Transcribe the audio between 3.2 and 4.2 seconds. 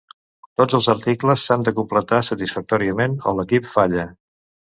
o l'equip falla.